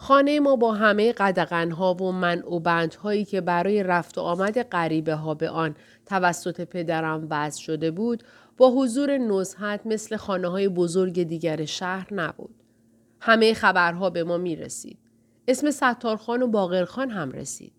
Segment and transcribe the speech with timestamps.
[0.00, 5.14] خانه ما با همه قدغنها و من و بندهایی که برای رفت و آمد غریبه
[5.14, 5.76] ها به آن
[6.06, 8.22] توسط پدرم وضع شده بود
[8.56, 12.54] با حضور نزهت مثل خانه های بزرگ دیگر شهر نبود.
[13.20, 14.98] همه خبرها به ما می رسید.
[15.48, 17.72] اسم ستارخان و باقرخان هم رسید.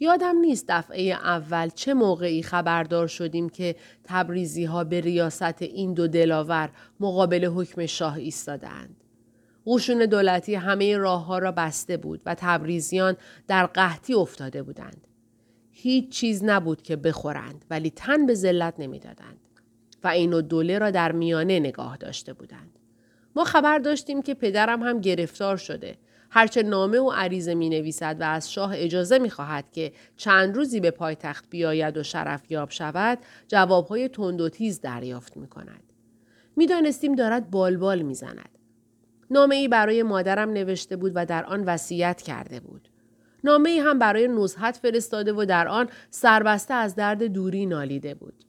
[0.00, 6.08] یادم نیست دفعه اول چه موقعی خبردار شدیم که تبریزی ها به ریاست این دو
[6.08, 6.70] دلاور
[7.00, 9.01] مقابل حکم شاه ایستادند.
[9.66, 13.16] قشون دولتی همه راه ها را بسته بود و تبریزیان
[13.48, 15.06] در قحطی افتاده بودند.
[15.70, 19.38] هیچ چیز نبود که بخورند ولی تن به ذلت نمی‌دادند
[20.04, 22.78] و این و دوله را در میانه نگاه داشته بودند.
[23.36, 25.98] ما خبر داشتیم که پدرم هم گرفتار شده.
[26.30, 30.80] هرچه نامه و عریضه می نویسد و از شاه اجازه می خواهد که چند روزی
[30.80, 35.82] به پایتخت بیاید و شرف یاب شود جوابهای تند و تیز دریافت می کند.
[36.56, 38.51] می دانستیم دارد بالبال می زند.
[39.32, 42.88] نامه ای برای مادرم نوشته بود و در آن وصیت کرده بود.
[43.44, 48.44] نامه ای هم برای نزحت فرستاده و در آن سربسته از درد دوری نالیده بود.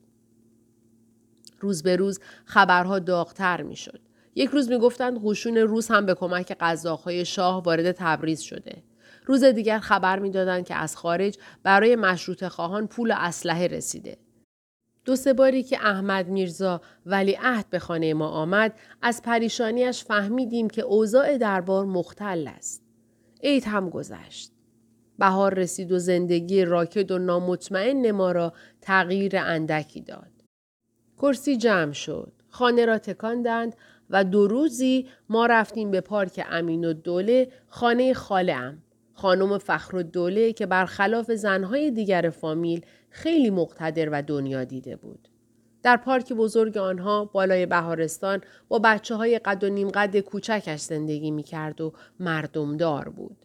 [1.60, 4.00] روز به روز خبرها داغتر می شد.
[4.34, 8.82] یک روز می گفتند قشون روز هم به کمک قزاقهای شاه وارد تبریز شده.
[9.26, 14.16] روز دیگر خبر می‌دادند که از خارج برای مشروط خواهان پول اسلحه رسیده.
[15.04, 20.70] دو سه باری که احمد میرزا ولی عهد به خانه ما آمد از پریشانیش فهمیدیم
[20.70, 22.82] که اوضاع دربار مختل است.
[23.42, 24.52] عید هم گذشت.
[25.18, 30.30] بهار رسید و زندگی راکد و نامطمئن ما را تغییر اندکی داد.
[31.18, 32.32] کرسی جمع شد.
[32.48, 33.76] خانه را تکاندند
[34.10, 38.82] و دو روزی ما رفتیم به پارک امین و دوله خانه خالم.
[39.14, 42.80] خانم فخر و دوله که برخلاف زنهای دیگر فامیل
[43.14, 45.28] خیلی مقتدر و دنیا دیده بود.
[45.82, 51.30] در پارک بزرگ آنها بالای بهارستان با بچه های قد و نیم قد کوچکش زندگی
[51.30, 53.36] می کرد و مردمدار بود.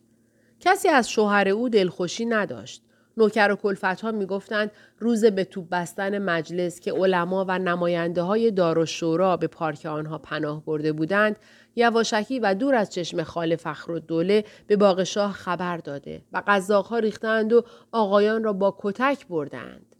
[0.59, 2.83] کسی از شوهر او دلخوشی نداشت.
[3.17, 8.21] نوکر و کلفت ها می گفتند روز به توپ بستن مجلس که علما و نماینده
[8.21, 11.39] های دار و شورا به پارک آنها پناه برده بودند
[11.75, 16.43] یواشکی و دور از چشم خال فخر و دوله به باغ شاه خبر داده و
[16.47, 19.95] قزاقها ریختند و آقایان را با کتک بردند.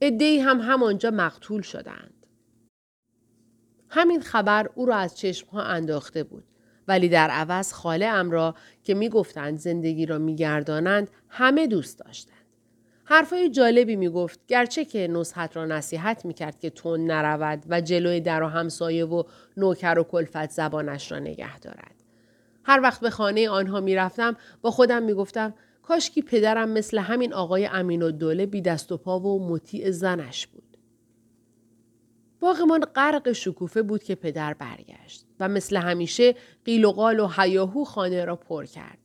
[0.00, 2.26] ادهی هم همانجا مقتول شدند.
[3.88, 6.44] همین خبر او را از چشمها انداخته بود.
[6.88, 11.98] ولی در عوض خاله ام را که می گفتند زندگی را می گردانند همه دوست
[11.98, 12.43] داشتند.
[13.04, 17.80] حرفای جالبی می گفت گرچه که نصحت را نصیحت می کرد که تون نرود و
[17.80, 19.22] جلوی در و همسایه و
[19.56, 21.94] نوکر و کلفت زبانش را نگه دارد.
[22.64, 27.34] هر وقت به خانه آنها می رفتم با خودم می گفتم کاشکی پدرم مثل همین
[27.34, 30.76] آقای امین و دوله بی دست و پا و مطیع زنش بود.
[32.40, 37.84] باغمان غرق شکوفه بود که پدر برگشت و مثل همیشه قیل و قال و حیاهو
[37.84, 38.98] خانه را پر کرد.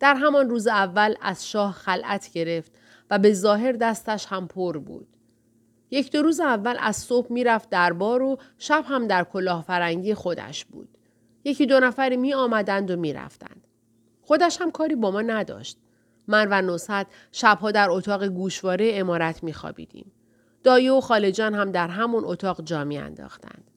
[0.00, 2.72] در همان روز اول از شاه خلعت گرفت
[3.12, 5.08] و به ظاهر دستش هم پر بود.
[5.90, 10.64] یک دو روز اول از صبح می‌رفت دربار و شب هم در کلاه فرنگی خودش
[10.64, 10.98] بود.
[11.44, 13.66] یکی دو نفری می آمدند و می رفتند.
[14.22, 15.78] خودش هم کاری با ما نداشت.
[16.28, 20.12] من و نصحت شبها در اتاق گوشواره امارت می خوابیدیم.
[20.64, 23.70] دایه و خالجان هم در همون اتاق جا می انداختند.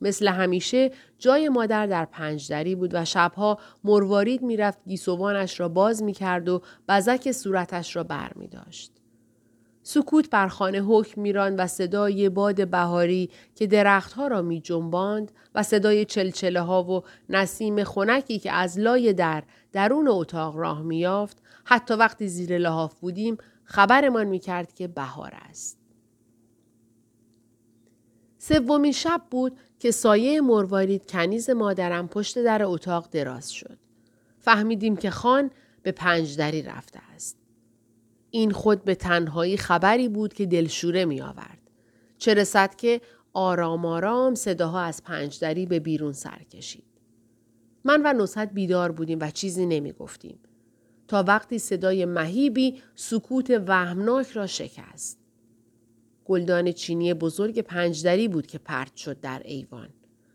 [0.00, 6.48] مثل همیشه جای مادر در پنجدری بود و شبها مروارید می‌رفت گیسوانش را باز می‌کرد
[6.48, 8.92] و بزک صورتش را بر می داشت.
[9.82, 15.62] سکوت بر خانه حکم میراند و صدای باد بهاری که درختها را می جنباند و
[15.62, 21.94] صدای چلچله ها و نسیم خنکی که از لای در درون اتاق راه میافت حتی
[21.94, 25.79] وقتی زیر لحاف بودیم خبرمان می‌کرد که بهار است.
[28.42, 33.78] سومین شب بود که سایه مروارید کنیز مادرم پشت در اتاق دراز شد.
[34.38, 35.50] فهمیدیم که خان
[35.82, 37.36] به پنجدری رفته است.
[38.30, 41.58] این خود به تنهایی خبری بود که دلشوره می آورد.
[42.18, 43.00] چه رسد که
[43.32, 46.84] آرام آرام صداها از پنجدری به بیرون سر کشید.
[47.84, 50.38] من و نصحت بیدار بودیم و چیزی نمی گفتیم.
[51.08, 55.19] تا وقتی صدای مهیبی سکوت وهمناک را شکست.
[56.30, 59.88] گلدان چینی بزرگ پنجدری بود که پرت شد در ایوان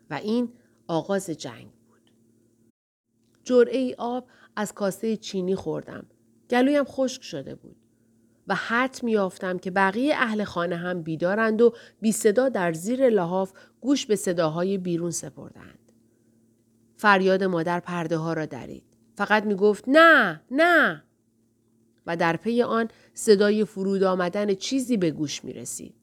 [0.10, 0.50] و این
[0.88, 2.12] آغاز جنگ بود.
[3.44, 6.06] جرعه ای آب از کاسه چینی خوردم.
[6.50, 7.76] گلویم خشک شده بود.
[8.48, 13.54] و حت میافتم که بقیه اهل خانه هم بیدارند و بی صدا در زیر لحاف
[13.82, 15.92] گوش به صداهای بیرون سپردند.
[16.98, 18.84] فریاد مادر پرده ها را درید.
[19.18, 21.04] فقط می گفت نه نه
[22.08, 25.96] و در پی آن صدای فرود آمدن چیزی به گوش می رسید.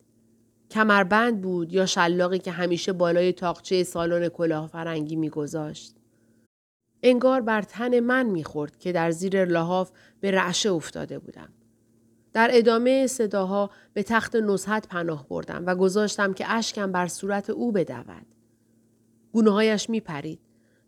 [0.70, 5.96] کمربند بود یا شلاقی که همیشه بالای تاقچه سالن کلاه فرنگی می گذاشت.
[7.02, 9.90] انگار بر تن من می‌خورد که در زیر لحاف
[10.20, 11.48] به رعشه افتاده بودم.
[12.32, 17.72] در ادامه صداها به تخت نزحت پناه بردم و گذاشتم که اشکم بر صورت او
[17.72, 18.26] بدود.
[19.88, 20.40] می پرید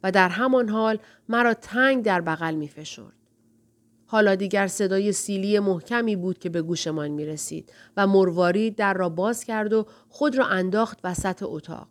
[0.02, 3.23] و در همان حال مرا تنگ در بغل می فشرد.
[4.14, 9.08] حالا دیگر صدای سیلی محکمی بود که به گوشمان می رسید و مروارید در را
[9.08, 11.88] باز کرد و خود را انداخت وسط اتاق.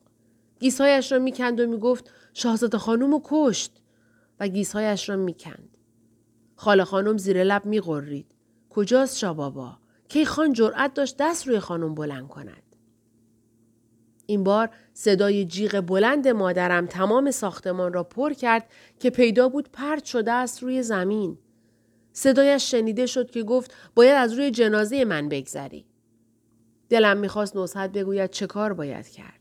[0.59, 3.81] گیسهایش را می‌کند و می‌گفت شاهزاده خانم و کشت
[4.39, 5.77] و گیسهایش را می‌کند.
[6.55, 8.25] خاله خانم زیر لب میغرید.
[8.69, 9.77] کجاست شابابا؟
[10.07, 12.63] کی خان جرأت داشت دست روی خانم بلند کند.
[14.25, 20.05] این بار صدای جیغ بلند مادرم تمام ساختمان را پر کرد که پیدا بود پرت
[20.05, 21.37] شده است روی زمین.
[22.13, 25.86] صدایش شنیده شد که گفت باید از روی جنازه من بگذری.
[26.89, 29.39] دلم می‌خواست نصحت بگوید چه کار باید کرد.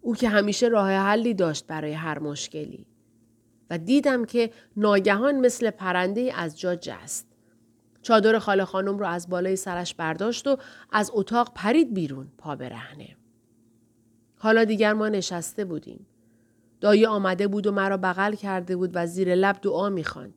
[0.00, 2.86] او که همیشه راه حلی داشت برای هر مشکلی.
[3.70, 7.26] و دیدم که ناگهان مثل پرنده از جا جست.
[8.02, 10.56] چادر خاله خانم رو از بالای سرش برداشت و
[10.92, 13.16] از اتاق پرید بیرون پا برهنه.
[14.36, 16.06] حالا دیگر ما نشسته بودیم.
[16.80, 20.34] دایی آمده بود و مرا بغل کرده بود و زیر لب دعا می‌خواند.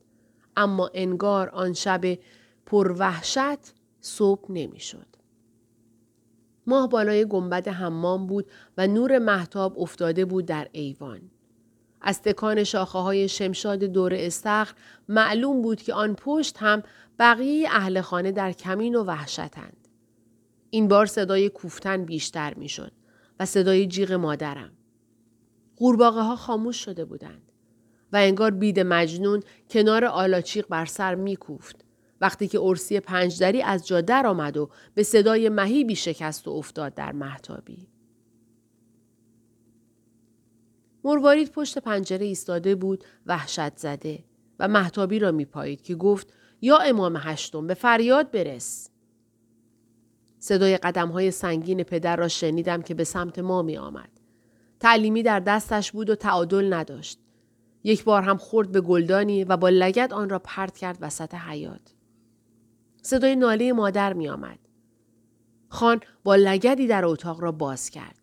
[0.55, 2.17] اما انگار آن شب
[2.65, 5.05] پروحشت صبح نمی‌شد.
[6.67, 8.45] ماه بالای گنبد حمام بود
[8.77, 11.21] و نور محتاب افتاده بود در ایوان.
[12.01, 14.75] از تکان شاخه های شمشاد دور استخر
[15.09, 16.83] معلوم بود که آن پشت هم
[17.19, 19.87] بقیه اهل خانه در کمین و وحشتند.
[20.69, 22.91] این بار صدای کوفتن بیشتر می‌شد
[23.39, 24.71] و صدای جیغ مادرم.
[25.75, 27.50] قورباغه ها خاموش شده بودند
[28.13, 31.85] و انگار بید مجنون کنار آلاچیق بر سر میکوفت
[32.21, 36.93] وقتی که ارسی پنجدری از جا در آمد و به صدای مهیبی شکست و افتاد
[36.93, 37.87] در محتابی.
[41.03, 44.23] مروارید پشت پنجره ایستاده بود وحشت زده
[44.59, 48.89] و محتابی را میپایید که گفت یا امام هشتم به فریاد برس.
[50.39, 54.09] صدای قدم های سنگین پدر را شنیدم که به سمت ما می آمد.
[54.79, 57.19] تعلیمی در دستش بود و تعادل نداشت.
[57.83, 61.93] یک بار هم خورد به گلدانی و با لگت آن را پرت کرد وسط حیات.
[63.01, 64.59] صدای ناله مادر می آمد.
[65.69, 68.19] خان با لگدی در اتاق را باز کرد.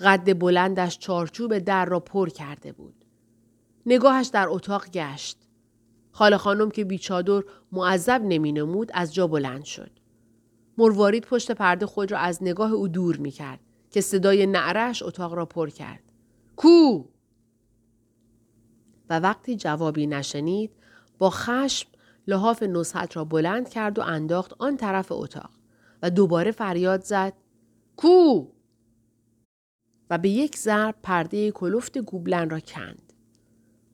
[0.00, 3.04] قد بلندش چارچوب در را پر کرده بود.
[3.86, 5.38] نگاهش در اتاق گشت.
[6.10, 7.42] خاله خانم که بیچادر
[7.72, 9.90] معذب نمی نمود از جا بلند شد.
[10.78, 13.60] مروارید پشت پرده خود را از نگاه او دور می کرد
[13.90, 16.02] که صدای نعرش اتاق را پر کرد.
[16.56, 17.04] کو!
[19.10, 20.70] و وقتی جوابی نشنید
[21.18, 21.88] با خشم
[22.26, 25.50] لحاف نصحت را بلند کرد و انداخت آن طرف اتاق
[26.02, 27.32] و دوباره فریاد زد
[27.96, 28.46] کو؟
[30.10, 33.12] و به یک ضرب پرده کلفت گوبلن را کند.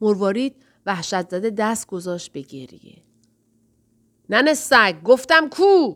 [0.01, 3.03] مروارید وحشت زده دست گذاشت به گریه.
[4.29, 5.95] نن سگ گفتم کو؟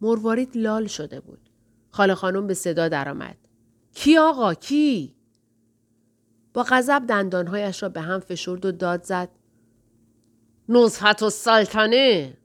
[0.00, 1.50] مروارید لال شده بود.
[1.90, 3.36] خاله خانم به صدا درآمد.
[3.94, 5.15] کی آقا کی؟
[6.56, 9.28] با غضب دندانهایش را به هم فشرد و داد زد
[10.68, 12.36] نزحت و سلطنه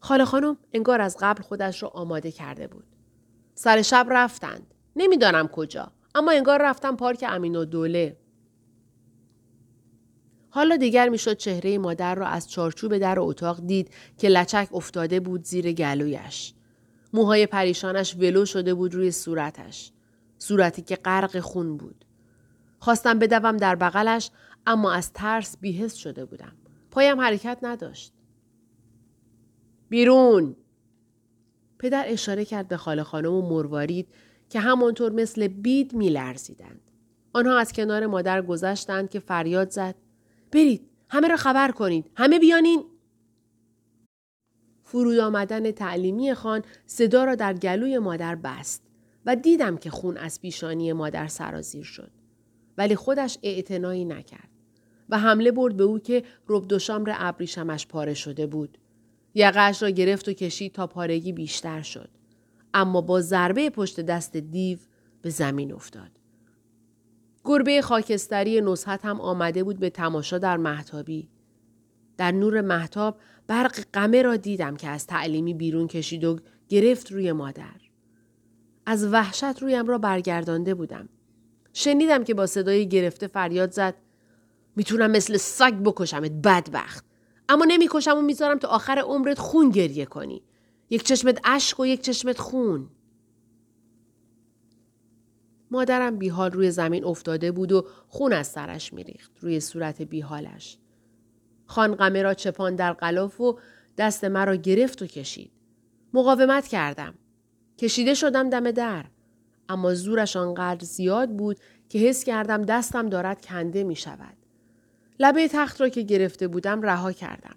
[0.00, 2.84] خاله خانم انگار از قبل خودش را آماده کرده بود.
[3.54, 4.74] سر شب رفتند.
[4.96, 5.92] نمی‌دانم کجا.
[6.14, 8.16] اما انگار رفتم پارک امین و دوله.
[10.50, 15.44] حالا دیگر می‌شد چهره مادر را از چارچوب در اتاق دید که لچک افتاده بود
[15.44, 16.54] زیر گلویش.
[17.12, 19.92] موهای پریشانش ولو شده بود روی صورتش.
[20.38, 22.03] صورتی که غرق خون بود.
[22.84, 24.30] خواستم بدوم در بغلش
[24.66, 26.52] اما از ترس بیهست شده بودم.
[26.90, 28.12] پایم حرکت نداشت.
[29.88, 30.56] بیرون!
[31.78, 34.08] پدر اشاره کرد به خاله خانم و مروارید
[34.50, 36.90] که همانطور مثل بید می لرزیدند.
[37.32, 39.94] آنها از کنار مادر گذشتند که فریاد زد.
[40.52, 40.90] برید!
[41.08, 42.10] همه را خبر کنید!
[42.16, 42.84] همه بیانین!
[44.82, 48.82] فرود آمدن تعلیمی خان صدا را در گلوی مادر بست
[49.26, 52.13] و دیدم که خون از پیشانی مادر سرازیر شد.
[52.78, 54.48] ولی خودش اعتنایی نکرد.
[55.08, 58.78] و حمله برد به او که رب دو شامر ابریشمش پاره شده بود.
[59.34, 62.08] یقش را گرفت و کشید تا پارگی بیشتر شد.
[62.74, 64.78] اما با ضربه پشت دست دیو
[65.22, 66.10] به زمین افتاد.
[67.44, 71.28] گربه خاکستری نصحت هم آمده بود به تماشا در محتابی.
[72.16, 76.38] در نور محتاب برق قمه را دیدم که از تعلیمی بیرون کشید و
[76.68, 77.80] گرفت روی مادر.
[78.86, 81.08] از وحشت رویم را برگردانده بودم.
[81.76, 83.94] شنیدم که با صدای گرفته فریاد زد
[84.76, 87.04] می‌تونم مثل سگ بکشمت بدبخت
[87.48, 90.42] اما نمی‌کشم و می‌ذارم تا آخر عمرت خون گریه کنی
[90.90, 92.90] یک چشمت اشک و یک چشمت خون
[95.70, 100.78] مادرم بیحال روی زمین افتاده بود و خون از سرش میریخت روی صورت بیحالش.
[101.66, 103.58] خانقمه را چپان در قلاف و
[103.98, 105.50] دست مرا گرفت و کشید.
[106.12, 107.14] مقاومت کردم.
[107.78, 109.04] کشیده شدم دم در.
[109.68, 114.36] اما زورش آنقدر زیاد بود که حس کردم دستم دارد کنده می شود.
[115.20, 117.56] لبه تخت را که گرفته بودم رها کردم.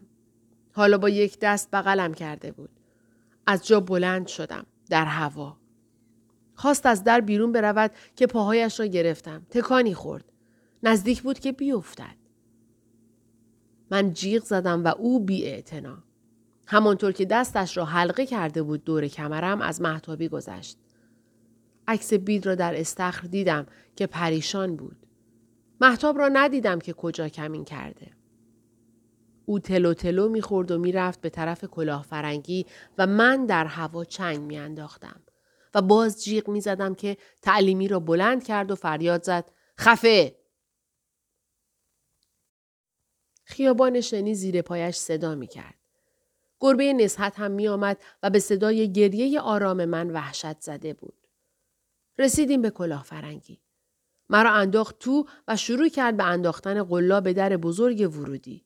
[0.71, 2.69] حالا با یک دست بغلم کرده بود.
[3.47, 4.65] از جا بلند شدم.
[4.89, 5.57] در هوا.
[6.53, 9.45] خواست از در بیرون برود که پاهایش را گرفتم.
[9.49, 10.31] تکانی خورد.
[10.83, 12.15] نزدیک بود که بیفتد.
[13.91, 15.63] من جیغ زدم و او بی
[16.65, 20.77] همانطور که دستش را حلقه کرده بود دور کمرم از محتابی گذشت.
[21.87, 23.65] عکس بید را در استخر دیدم
[23.95, 25.07] که پریشان بود.
[25.81, 28.11] محتاب را ندیدم که کجا کمین کرده.
[29.45, 32.65] او تلو تلو می‌خورد و می‌رفت به طرف کلاه فرنگی
[32.97, 35.21] و من در هوا چنگ میانداختم
[35.73, 40.35] و باز جیغ می‌زدم که تعلیمی را بلند کرد و فریاد زد خفه
[43.43, 45.75] خیابان شنی زیر پایش صدا می کرد.
[46.59, 51.26] گربه نسحت هم می آمد و به صدای گریه آرام من وحشت زده بود.
[52.19, 53.61] رسیدیم به کلاه فرنگی.
[54.29, 58.65] مرا انداخت تو و شروع کرد به انداختن قلا به در بزرگ ورودی.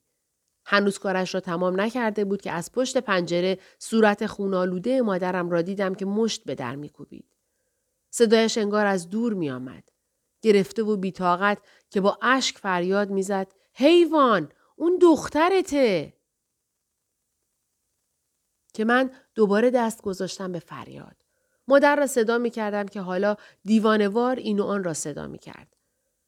[0.66, 5.96] هنوز کارش را تمام نکرده بود که از پشت پنجره صورت خونالوده مادرم را دیدم
[5.96, 7.36] که مشت به در میکوبید.
[8.10, 9.90] صدایش انگار از دور می آمد.
[10.42, 11.58] گرفته و بیتاقت
[11.90, 16.14] که با اشک فریاد می‌زد حیوان اون دخترته
[18.74, 21.21] که من دوباره دست گذاشتم به فریاد.
[21.68, 25.76] مادر را صدا می کردم که حالا دیوانوار این و آن را صدا می کرد.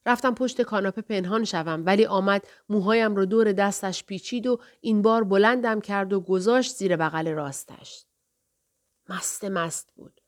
[0.05, 5.23] رفتم پشت کاناپه پنهان شوم ولی آمد موهایم را دور دستش پیچید و این بار
[5.23, 8.05] بلندم کرد و گذاشت زیر بغل راستش.
[9.09, 10.21] مست مست بود.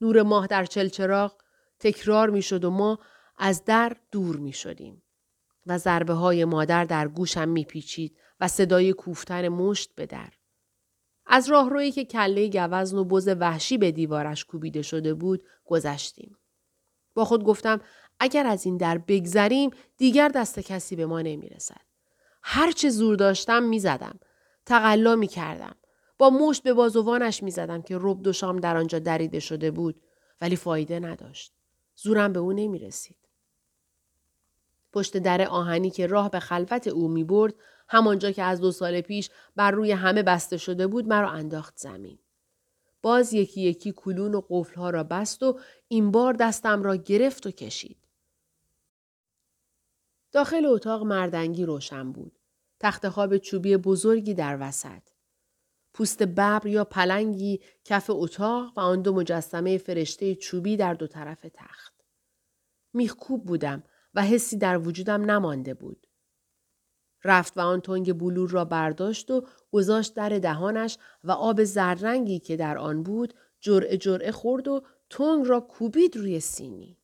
[0.00, 1.42] نور ماه در چلچراغ
[1.80, 2.98] تکرار می شد و ما
[3.38, 5.02] از در دور می شدیم.
[5.66, 10.32] و ضربه های مادر در گوشم میپیچید و صدای کوفتن مشت به در.
[11.32, 16.36] از راهرویی که کله گوزن و بز وحشی به دیوارش کوبیده شده بود گذشتیم.
[17.14, 17.80] با خود گفتم
[18.20, 21.80] اگر از این در بگذریم دیگر دست کسی به ما نمی‌رسد.
[22.42, 24.20] هرچه زور داشتم می‌زدم.
[24.66, 25.74] تقلا می کردم.
[26.18, 30.00] با مشت به بازوانش می‌زدم که رب دو شام در آنجا دریده شده بود
[30.40, 31.52] ولی فایده نداشت.
[31.96, 33.16] زورم به او نمی رسید.
[34.92, 37.54] پشت در آهنی که راه به خلوت او می برد
[37.90, 42.18] همانجا که از دو سال پیش بر روی همه بسته شده بود مرا انداخت زمین.
[43.02, 47.50] باز یکی یکی کلون و قفلها را بست و این بار دستم را گرفت و
[47.50, 48.08] کشید.
[50.32, 52.38] داخل اتاق مردنگی روشن بود.
[52.80, 55.02] تخت خواب چوبی بزرگی در وسط.
[55.94, 61.46] پوست ببر یا پلنگی کف اتاق و آن دو مجسمه فرشته چوبی در دو طرف
[61.54, 61.94] تخت.
[62.92, 63.82] میخکوب بودم
[64.14, 66.06] و حسی در وجودم نمانده بود.
[67.24, 72.56] رفت و آن تنگ بلور را برداشت و گذاشت در دهانش و آب زررنگی که
[72.56, 76.96] در آن بود جرعه جرعه خورد و تنگ را کوبید روی سینی.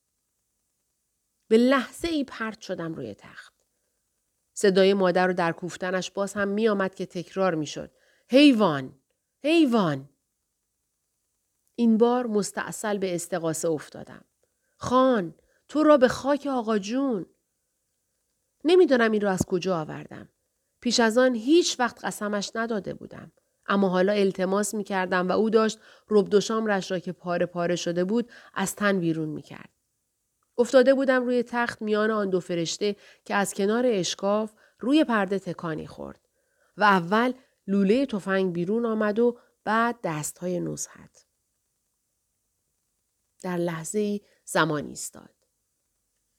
[1.47, 3.53] به لحظه ای پرت شدم روی تخت.
[4.53, 7.91] صدای مادر رو در کوفتنش باز هم می آمد که تکرار می شد.
[8.29, 8.99] حیوان!
[9.43, 10.09] حیوان!
[11.75, 14.25] این بار مستاصل به استقاسه افتادم.
[14.77, 15.35] خان!
[15.67, 17.25] تو را به خاک آقا جون.
[18.63, 20.29] نمی‌دانم این را از کجا آوردم.
[20.81, 23.31] پیش از آن هیچ وقت قسمش نداده بودم.
[23.67, 26.35] اما حالا التماس می کردم و او داشت رب
[26.67, 29.69] رش را که پاره پاره شده بود از تن بیرون می کرد.
[30.57, 32.95] افتاده بودم روی تخت میان آن دو فرشته
[33.25, 36.19] که از کنار اشکاف روی پرده تکانی خورد.
[36.77, 37.33] و اول
[37.67, 41.25] لوله تفنگ بیرون آمد و بعد دست های نزحت.
[43.43, 45.36] در لحظه ای زمان ایستاد.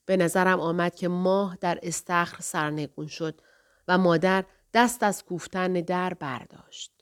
[0.08, 3.40] به نظرم آمد که ماه در استخر سرنگون شد
[3.88, 6.92] و مادر دست از کوفتن در برداشت.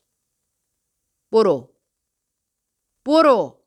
[1.32, 1.74] برو.
[3.04, 3.62] برو.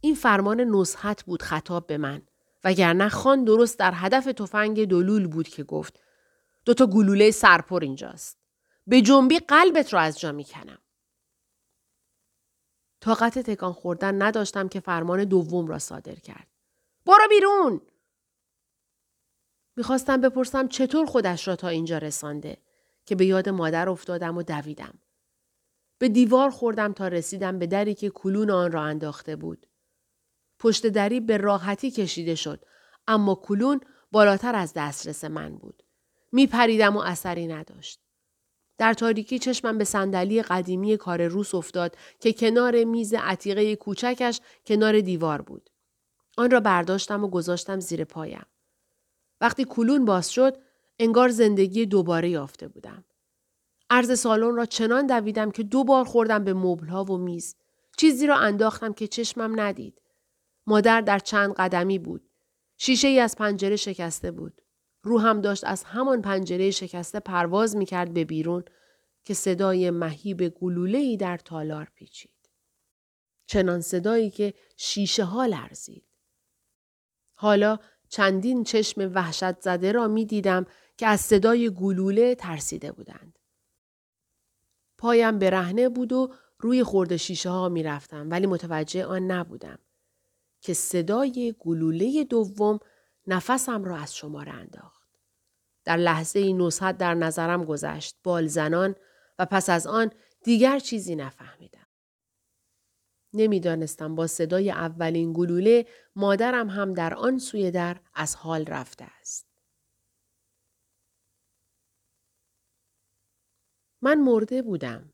[0.00, 2.22] این فرمان نصحت بود خطاب به من
[2.64, 6.00] وگرنه خان درست در هدف تفنگ دلول بود که گفت
[6.64, 8.38] دوتا گلوله سرپر اینجاست.
[8.86, 10.78] به جنبی قلبت را از جا می‌کنم.
[13.00, 16.46] طاقت تکان خوردن نداشتم که فرمان دوم را صادر کرد.
[17.06, 17.80] برو بیرون!
[19.78, 22.56] می‌خواستم بپرسم چطور خودش را تا اینجا رسانده
[23.06, 24.98] که به یاد مادر افتادم و دویدم.
[25.98, 29.66] به دیوار خوردم تا رسیدم به دری که کلون آن را انداخته بود.
[30.58, 32.64] پشت دری به راحتی کشیده شد
[33.06, 33.80] اما کلون
[34.12, 35.82] بالاتر از دسترس من بود.
[36.32, 38.00] میپریدم و اثری نداشت.
[38.78, 45.00] در تاریکی چشمم به صندلی قدیمی کار روس افتاد که کنار میز عتیقه کوچکش کنار
[45.00, 45.70] دیوار بود.
[46.36, 48.46] آن را برداشتم و گذاشتم زیر پایم.
[49.40, 50.56] وقتی کلون باز شد
[50.98, 53.04] انگار زندگی دوباره یافته بودم.
[53.90, 57.56] عرض سالن را چنان دویدم که دو بار خوردم به مبلها و میز.
[57.96, 60.02] چیزی را انداختم که چشمم ندید.
[60.66, 62.30] مادر در چند قدمی بود.
[62.76, 64.62] شیشه ای از پنجره شکسته بود.
[65.02, 68.64] روحم داشت از همان پنجره شکسته پرواز می کرد به بیرون
[69.24, 72.50] که صدای مهیب گلوله ای در تالار پیچید.
[73.46, 76.04] چنان صدایی که شیشه ها لرزید.
[77.34, 83.38] حالا چندین چشم وحشت زده را می دیدم که از صدای گلوله ترسیده بودند.
[84.98, 89.78] پایم برهنه بود و روی خورده شیشه ها می رفتم ولی متوجه آن نبودم
[90.60, 92.78] که صدای گلوله دوم
[93.26, 95.08] نفسم را از شماره انداخت.
[95.84, 98.94] در لحظه ای نصحت در نظرم گذشت بال زنان
[99.38, 100.10] و پس از آن
[100.44, 101.77] دیگر چیزی نفهمیدم.
[103.32, 109.46] نمی‌دانستم با صدای اولین گلوله مادرم هم در آن سوی در از حال رفته است.
[114.02, 115.12] من مرده بودم.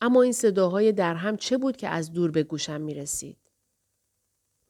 [0.00, 3.38] اما این صداهای در هم چه بود که از دور به گوشم می رسید؟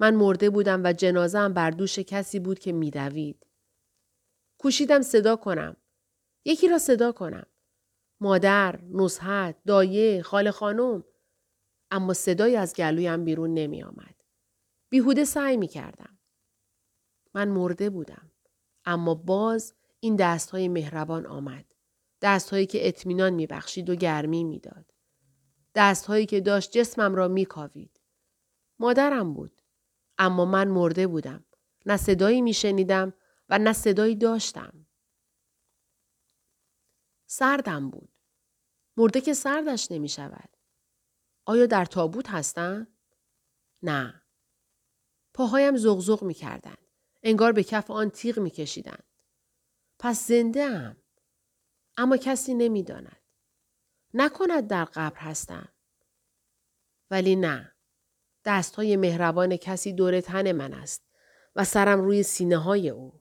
[0.01, 3.47] من مرده بودم و جنازم بر دوش کسی بود که میدوید.
[4.59, 5.77] کوشیدم صدا کنم.
[6.45, 7.47] یکی را صدا کنم.
[8.21, 11.05] مادر، نصحت، دایه، خال خانم.
[11.91, 14.15] اما صدایی از گلویم بیرون نمی آمد.
[14.89, 16.19] بیهوده سعی می کردم.
[17.35, 18.33] من مرده بودم.
[18.85, 21.65] اما باز این دستهای مهربان آمد.
[22.23, 24.95] دستهایی که اطمینان می بخشید و گرمی می داد.
[25.75, 28.01] دستهایی که داشت جسمم را می کاوید.
[28.79, 29.63] مادرم بود.
[30.19, 31.45] اما من مرده بودم.
[31.87, 33.13] نه صدایی می شنیدم
[33.49, 34.87] و نه صدایی داشتم.
[37.27, 38.13] سردم بود.
[38.97, 40.58] مرده که سردش نمی شود.
[41.49, 42.87] آیا در تابوت هستن؟
[43.83, 44.23] نه.
[45.35, 46.75] پاهایم زغزغ می کردن.
[47.23, 48.99] انگار به کف آن تیغ می کشیدن.
[49.99, 50.97] پس زنده هم.
[51.97, 53.21] اما کسی نمی داند.
[54.15, 55.69] نکند در قبر هستم.
[57.11, 57.73] ولی نه.
[58.45, 61.03] دست های مهربان کسی دور تن من است
[61.57, 63.21] و سرم روی سینه های او.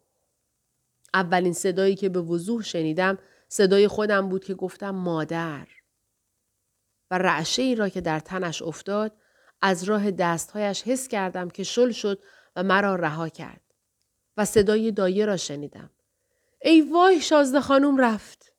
[1.13, 5.77] اولین صدایی که به وضوح شنیدم صدای خودم بود که گفتم مادر.
[7.12, 9.17] و رعشه ای را که در تنش افتاد
[9.62, 12.24] از راه دستهایش حس کردم که شل شد
[12.56, 13.62] و مرا رها کرد.
[14.38, 15.89] و صدای دایه را شنیدم.
[16.62, 18.54] ای وای شازده خانوم رفت.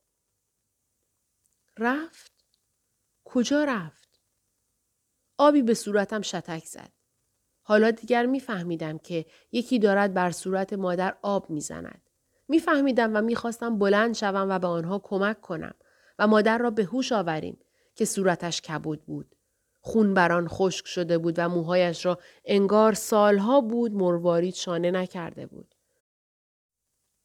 [1.79, 2.33] رفت؟
[3.25, 4.21] کجا رفت؟
[5.39, 6.93] آبی به صورتم شتک زد.
[7.63, 12.11] حالا دیگر میفهمیدم که یکی دارد بر صورت مادر آب می‌زند.
[12.49, 15.75] میفهمیدم و می‌خواستم بلند شوم و به آنها کمک کنم
[16.19, 17.61] و مادر را به هوش آوریم
[17.99, 19.37] که صورتش کبود بود.
[19.81, 25.75] خون بران خشک شده بود و موهایش را انگار سالها بود مروارید شانه نکرده بود.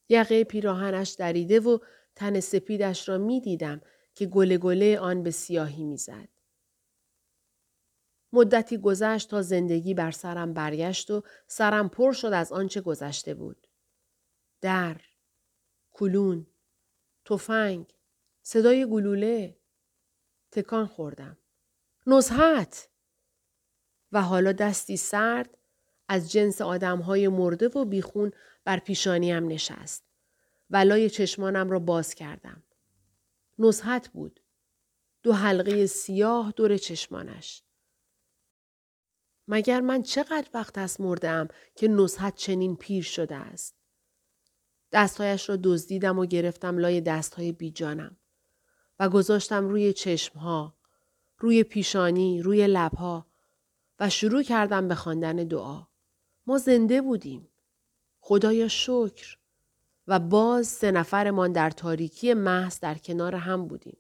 [0.09, 1.77] یقه پیراهنش دریده و
[2.15, 3.81] تن سپیدش را می دیدم
[4.15, 6.29] که گله گله آن به سیاهی می‌زد.
[8.33, 13.67] مدتی گذشت تا زندگی بر سرم برگشت و سرم پر شد از آنچه گذشته بود.
[14.61, 15.01] در،
[15.91, 16.47] کلون،
[17.25, 17.93] تفنگ،
[18.41, 19.57] صدای گلوله،
[20.53, 21.37] تکان خوردم.
[22.07, 22.89] نزحت!
[24.11, 25.57] و حالا دستی سرد
[26.07, 28.31] از جنس آدمهای مرده و بیخون
[28.63, 30.03] بر پیشانیم نشست.
[30.69, 32.63] ولای چشمانم را باز کردم.
[33.59, 34.39] نزحت بود.
[35.23, 37.63] دو حلقه سیاه دور چشمانش.
[39.47, 43.75] مگر من چقدر وقت است مردم که نزحت چنین پیر شده است.
[44.91, 48.17] دستهایش را دزدیدم و گرفتم لای دستهای بیجانم
[49.09, 50.75] گذاشتم روی چشمها،
[51.37, 53.27] روی پیشانی، روی لبها
[53.99, 55.87] و شروع کردم به خواندن دعا.
[56.47, 57.49] ما زنده بودیم.
[58.19, 59.37] خدایا شکر.
[60.07, 63.97] و باز سه نفرمان در تاریکی محض در کنار هم بودیم.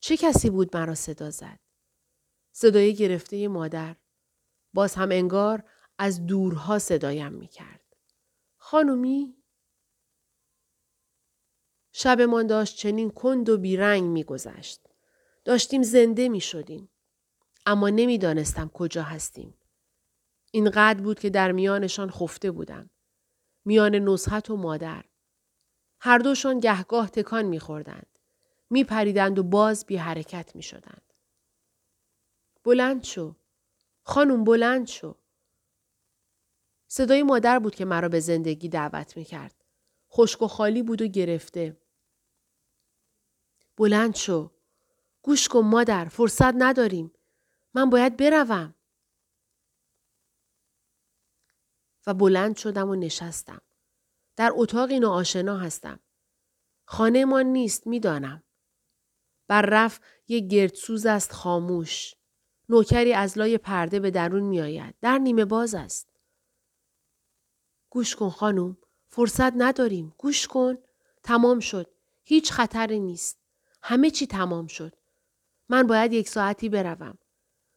[0.00, 1.58] چه کسی بود مرا صدا زد؟
[2.52, 3.96] صدای گرفته مادر.
[4.74, 5.64] باز هم انگار
[5.98, 7.96] از دورها صدایم می کرد.
[8.56, 9.37] خانومی؟
[12.00, 14.80] شبمان داشت چنین کند و بیرنگ می گذشت.
[15.44, 16.88] داشتیم زنده می شدیم.
[17.66, 19.54] اما نمی‌دانستم کجا هستیم.
[20.50, 22.90] این قد بود که در میانشان خفته بودم.
[23.64, 25.04] میان نصحت و مادر.
[26.00, 28.18] هر دوشان گهگاه تکان میخوردند.
[28.70, 31.12] میپریدند و باز بی حرکت می شدند.
[32.64, 33.34] بلند شو.
[34.02, 35.14] خانم بلند شو.
[36.88, 39.64] صدای مادر بود که مرا به زندگی دعوت می کرد.
[40.12, 41.76] خشک و خالی بود و گرفته.
[43.78, 44.50] بلند شو.
[45.22, 46.04] گوش کن مادر.
[46.04, 47.12] فرصت نداریم.
[47.74, 48.74] من باید بروم.
[52.06, 53.60] و بلند شدم و نشستم.
[54.36, 56.00] در اتاقی ناآشنا هستم.
[56.84, 58.42] خانه ما نیست می‌دانم.
[59.48, 62.14] بر رف یک گردسوز است خاموش.
[62.68, 64.94] نوکری از لای پرده به درون می آید.
[65.00, 66.12] در نیمه باز است.
[67.90, 68.76] گوش کن خانم.
[69.08, 70.14] فرصت نداریم.
[70.18, 70.78] گوش کن.
[71.22, 71.90] تمام شد.
[72.24, 73.47] هیچ خطری نیست.
[73.88, 74.92] همه چی تمام شد.
[75.68, 77.18] من باید یک ساعتی بروم.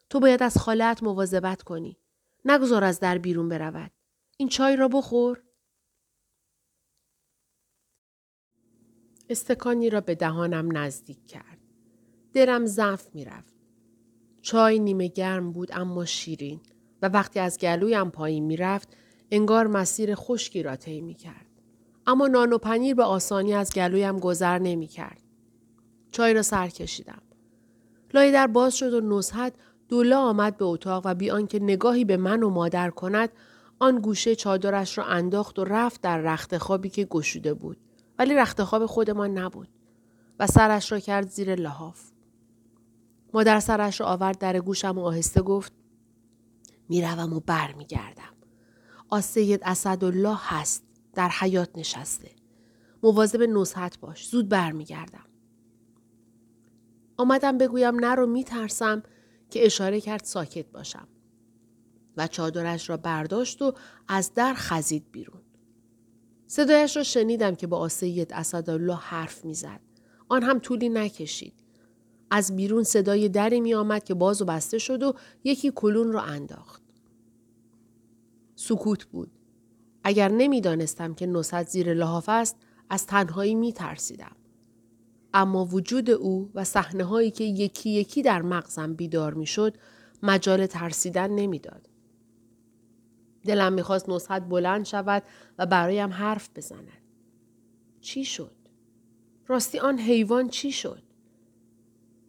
[0.10, 1.98] تو باید از خالت مواظبت کنی.
[2.46, 3.92] نگذار از در بیرون برود.
[4.38, 5.44] این چای را بخور.
[9.30, 11.58] استکانی را به دهانم نزدیک کرد.
[12.34, 13.54] درم ضعف می‌رفت.
[14.42, 16.62] چای نیمه گرم بود اما شیرین
[17.02, 18.98] و وقتی از گلویم پایین می‌رفت
[19.32, 21.48] انگار مسیر خشکی را طی می کرد.
[22.08, 25.21] اما نان و پنیر به آسانی از گلویم گذر نمی کرد.
[26.12, 27.22] چای را سر کشیدم.
[28.14, 29.54] لای در باز شد و نزهت
[29.90, 33.30] دولا آمد به اتاق و بی آنکه نگاهی به من و مادر کند
[33.80, 37.78] آن گوشه چادرش را انداخت و رفت در رخت خوابی که گشوده بود.
[38.20, 39.68] ولی رخت خواب خودمان نبود
[40.40, 42.02] و سرش را کرد زیر لحاف.
[43.34, 45.74] مادر سرش را آورد در گوشم و آهسته گفت
[46.90, 48.34] می‌روم و برمیگردم.
[49.10, 52.32] آسید اسدالله هست در حیات نشسته.
[53.04, 55.26] مواظب نصحت باش زود برمیگردم.
[57.22, 59.04] آمدم بگویم نرو میترسم
[59.50, 61.08] که اشاره کرد ساکت باشم
[62.18, 63.74] و چادرش را برداشت و
[64.08, 65.42] از در خزید بیرون.
[66.48, 69.80] صدایش را شنیدم که با آسید اسدالله حرف می‌زد.
[70.30, 71.54] آن هم طولی نکشید.
[72.32, 76.22] از بیرون صدای دری می آمد که باز و بسته شد و یکی کلون را
[76.22, 76.82] انداخت.
[78.56, 79.32] سکوت بود.
[80.04, 82.56] اگر نمی‌دانستم که نصد زیر لحاف است
[82.90, 84.36] از تنهایی می ترسیدم.
[85.34, 89.78] اما وجود او و صحنه هایی که یکی یکی در مغزم بیدار می شد
[90.24, 91.90] مجال ترسیدن نمی‌داد.
[93.46, 95.24] دلم می‌خواست نصحت بلند شود
[95.58, 96.88] و برایم حرف بزند.
[98.02, 98.56] چی شد؟
[99.48, 101.04] راستی آن حیوان چی شد؟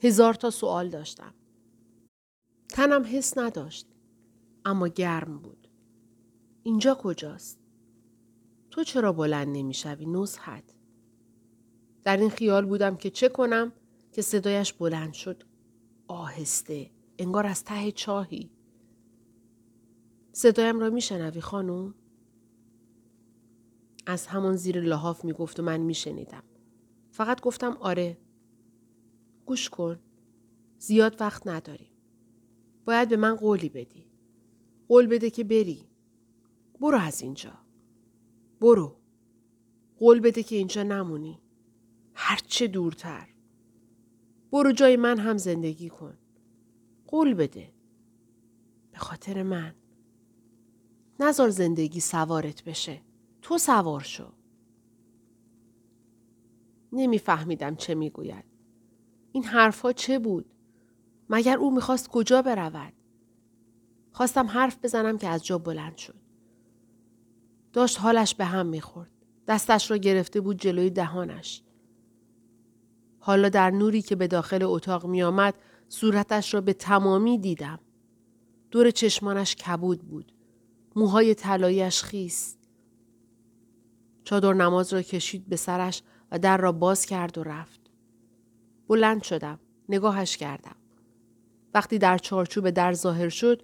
[0.02, 1.34] هزار تا سوال داشتم.
[2.68, 3.86] تنم حس نداشت.
[4.64, 5.68] اما گرم بود.
[6.62, 7.58] اینجا کجاست؟
[8.70, 10.71] تو چرا بلند نمی‌شوی نصحت؟
[12.04, 13.72] در این خیال بودم که چه کنم
[14.12, 15.42] که صدایش بلند شد.
[16.08, 16.90] آهسته.
[17.18, 18.50] انگار از ته چاهی.
[20.32, 21.94] صدایم را میشنوی خانم؟
[24.06, 26.42] از همون زیر لحاف می‌گفت و من میشنیدم.
[27.10, 28.18] فقط گفتم آره.
[29.46, 30.00] گوش کن.
[30.78, 31.90] زیاد وقت نداریم.
[32.84, 34.06] باید به من قولی بدی.
[34.88, 35.88] قول بده که بری.
[36.80, 37.52] برو از اینجا.
[38.60, 38.96] برو.
[39.98, 41.41] قول بده که اینجا نمونی.
[42.14, 43.28] هرچه دورتر.
[44.52, 46.18] برو جای من هم زندگی کن.
[47.06, 47.72] قول بده.
[48.92, 49.74] به خاطر من.
[51.20, 53.00] نزار زندگی سوارت بشه.
[53.42, 54.32] تو سوار شو.
[56.92, 58.44] نمیفهمیدم چه می‌گوید.
[59.32, 60.46] این حرفها چه بود؟
[61.30, 62.92] مگر او می‌خواست کجا برود؟
[64.12, 66.20] خواستم حرف بزنم که از جا بلند شد.
[67.72, 69.10] داشت حالش به هم می‌خورد.
[69.48, 71.62] دستش را گرفته بود جلوی دهانش.
[73.24, 75.54] حالا در نوری که به داخل اتاق می آمد
[75.88, 77.78] صورتش را به تمامی دیدم.
[78.70, 80.32] دور چشمانش کبود بود.
[80.96, 82.56] موهای طلایش خیس.
[84.24, 87.80] چادر نماز را کشید به سرش و در را باز کرد و رفت.
[88.88, 89.58] بلند شدم.
[89.88, 90.76] نگاهش کردم.
[91.74, 93.62] وقتی در چارچوب در ظاهر شد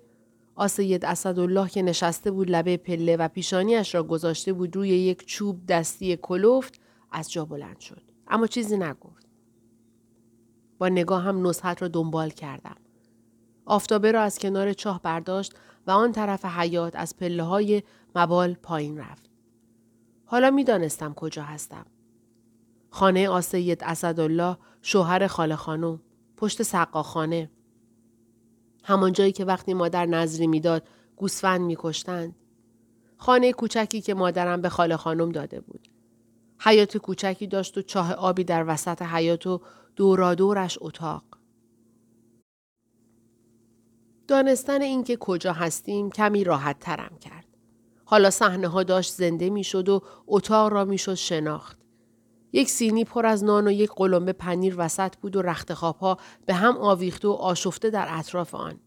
[0.55, 5.67] آسید اسدالله که نشسته بود لبه پله و پیشانیش را گذاشته بود روی یک چوب
[5.67, 6.81] دستی کلوفت
[7.13, 8.03] از جا بلند شد.
[8.29, 9.18] اما چیزی نگفت.
[10.79, 12.77] با هم نصحت را دنبال کردم.
[13.67, 15.55] آفتابه را از کنار چاه برداشت
[15.87, 17.83] و آن طرف حیات از پله های
[18.17, 19.31] مبال پایین رفت.
[20.25, 21.87] حالا می دانستم کجا هستم.
[22.91, 26.01] خانه آسید اسدالله شوهر خاله خانم
[26.37, 27.51] پشت سقاخانه
[28.85, 32.35] همان جایی که وقتی مادر نظری می‌داد گوسفند میکشتند
[33.17, 35.89] خانه کوچکی که مادرم به خاله خانم داده بود
[36.61, 39.61] حیات کوچکی داشت و چاه آبی در وسط حیات و
[39.97, 41.25] دورادورش اتاق
[44.29, 47.45] دانستن اینکه کجا هستیم کمی راحت ترم کرد.
[48.05, 51.79] حالا صحنه ها داشت زنده می‌شد و اتاق را می‌شد شناخت.
[52.53, 56.55] یک سینی پر از نان و یک قلمبه پنیر وسط بود و رخت ها به
[56.55, 58.81] هم آویخته و آشفته در اطراف آن.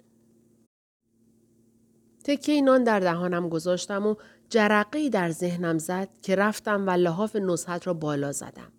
[2.23, 4.15] تکه نان در دهانم گذاشتم و
[4.51, 8.71] جرقه در ذهنم زد که رفتم و لحاف نصحت را بالا زدم.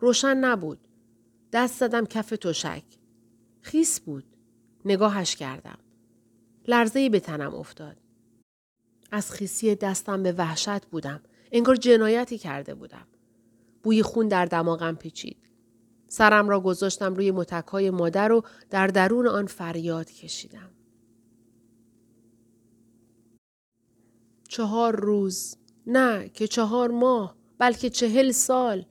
[0.00, 0.78] روشن نبود.
[1.52, 2.84] دست زدم کف تشک.
[3.62, 4.24] خیس بود.
[4.84, 5.78] نگاهش کردم.
[6.68, 7.96] لرزه به تنم افتاد.
[9.12, 11.20] از خیسی دستم به وحشت بودم.
[11.52, 13.06] انگار جنایتی کرده بودم.
[13.82, 15.48] بوی خون در دماغم پیچید.
[16.08, 20.70] سرم را گذاشتم روی متکای مادر و در درون آن فریاد کشیدم.
[24.54, 28.86] چهار روز نه که چهار ماه بلکه چهل سال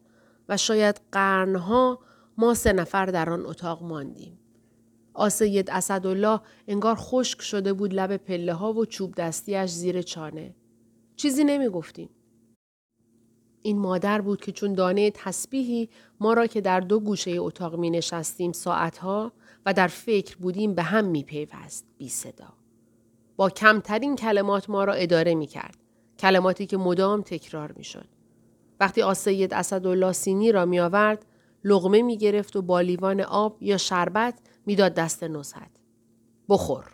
[0.49, 1.99] و شاید قرنها
[2.37, 4.39] ما سه نفر در آن اتاق ماندیم.
[5.13, 10.55] آسید اسدالله انگار خشک شده بود لب پله ها و چوب دستیش زیر چانه.
[11.15, 12.09] چیزی نمی گفتیم.
[13.61, 17.89] این مادر بود که چون دانه تسبیحی ما را که در دو گوشه اتاق می
[17.89, 19.31] نشستیم ساعتها
[19.65, 22.62] و در فکر بودیم به هم می پیوست بی صدا.
[23.35, 25.77] با کمترین کلمات ما را اداره می کرد.
[26.19, 28.07] کلماتی که مدام تکرار می شد.
[28.79, 31.25] وقتی آسید اسدالله سینی را می آورد،
[31.63, 35.71] لغمه می گرفت و با لیوان آب یا شربت می‌داد دست نزهت.
[36.49, 36.85] بخور.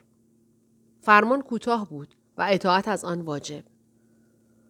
[1.02, 3.63] فرمان کوتاه بود و اطاعت از آن واجب.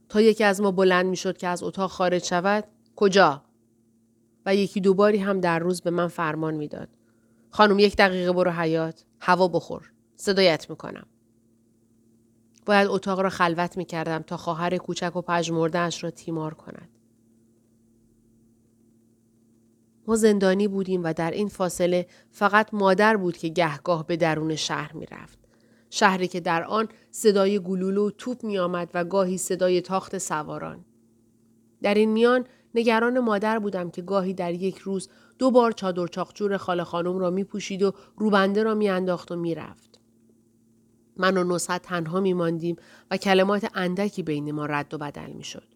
[0.10, 2.64] تا یکی از ما بلند می شد که از اتاق خارج شود
[2.96, 3.44] کجا؟
[4.46, 6.90] و یکی دوباری هم در روز به من فرمان می‌داد.
[7.50, 11.08] خانم یک دقیقه برو حیات هوا بخور صدایت می‌کنم
[12.66, 16.90] باید اتاق را خلوت می کردم تا خواهر کوچک و پژمردهاش را تیمار کند.
[20.08, 24.94] ما زندانی بودیم و در این فاصله فقط مادر بود که گهگاه به درون شهر
[24.94, 25.40] می رفت.
[25.90, 30.86] شهری که در آن صدای گلولو و توپ می آمد و گاهی صدای تاخت سواران.
[31.82, 32.46] در این میان
[32.76, 37.30] نگران مادر بودم که گاهی در یک روز دو بار چادر چاقچور خاله خانم را
[37.30, 39.89] می پوشید و روبنده را می انداخت و می رفت.
[41.20, 42.76] من و نصحت تنها می ماندیم
[43.12, 45.68] و کلمات اندکی بین ما رد و بدل می شد.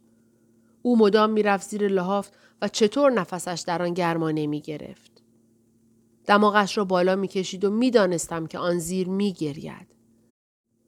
[0.82, 2.30] او مدام می رفت زیر لحاف
[2.62, 5.12] و چطور نفسش در آن گرما نمی گرفت.
[6.26, 9.88] دماغش را بالا می کشید و می دانستم که آن زیر می گرید.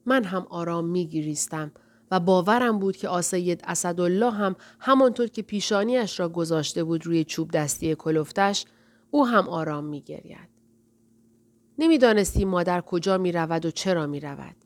[0.06, 1.72] من هم آرام می گریستم
[2.10, 7.50] و باورم بود که آسید اسدالله هم همانطور که پیشانیش را گذاشته بود روی چوب
[7.50, 8.64] دستی کلفتش
[9.10, 10.55] او هم آرام می گرید.
[11.78, 14.56] نمی‌دانستیم مادر کجا می رود و چرا می رود.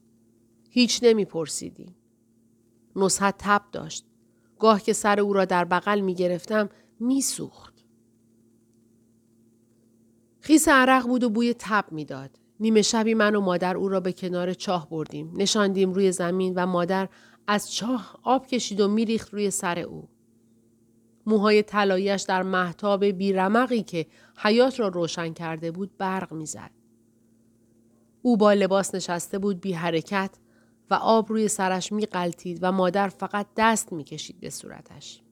[0.70, 1.96] هیچ نمی پرسیدیم.
[2.96, 4.06] نصحت تب داشت.
[4.58, 6.68] گاه که سر او را در بغل می گرفتم
[7.00, 7.74] می سوخت.
[10.40, 12.30] خیس عرق بود و بوی تب می‌داد.
[12.60, 15.32] نیمه شبی من و مادر او را به کنار چاه بردیم.
[15.36, 17.08] نشاندیم روی زمین و مادر
[17.46, 20.08] از چاه آب کشید و میریخت روی سر او.
[21.26, 26.70] موهای طلاییش در محتاب بیرمقی که حیات را روشن کرده بود برق می‌زد.
[28.22, 30.30] او با لباس نشسته بود بی حرکت
[30.90, 32.08] و آب روی سرش می
[32.62, 35.22] و مادر فقط دست می کشید به صورتش.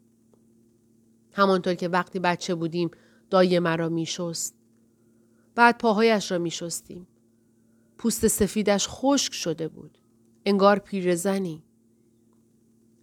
[1.32, 2.90] همانطور که وقتی بچه بودیم
[3.30, 4.54] دایه مرا می شست.
[5.54, 7.06] بعد پاهایش را می شستیم.
[7.98, 9.98] پوست سفیدش خشک شده بود.
[10.46, 11.62] انگار پیرزنی.